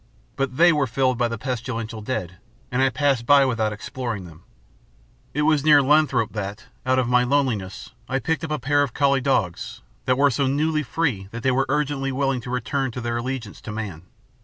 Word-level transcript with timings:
But 0.35 0.57
they 0.57 0.73
were 0.73 0.87
filled 0.87 1.19
by 1.19 1.27
the 1.27 1.37
pestilential 1.37 2.01
dead, 2.01 2.37
and 2.71 2.81
I 2.81 2.89
passed 2.89 3.27
by 3.27 3.45
without 3.45 3.71
exploring 3.71 4.25
them. 4.25 4.41
It 5.31 5.43
was 5.43 5.63
near 5.63 5.79
Lathrop 5.79 6.31
that, 6.33 6.65
out 6.87 6.97
of 6.97 7.07
my 7.07 7.23
loneliness, 7.23 7.91
I 8.09 8.17
picked 8.17 8.43
up 8.43 8.49
a 8.49 8.57
pair 8.57 8.81
of 8.81 8.95
collie 8.95 9.21
dogs 9.21 9.83
that 10.05 10.17
were 10.17 10.31
so 10.31 10.47
newly 10.47 10.81
free 10.81 11.27
that 11.29 11.43
they 11.43 11.51
were 11.51 11.67
urgently 11.69 12.11
willing 12.11 12.41
to 12.41 12.49
return 12.49 12.89
to 12.93 12.99
their 13.01 13.17
allegiance 13.17 13.61
to 13.61 13.71
man. 13.71 14.01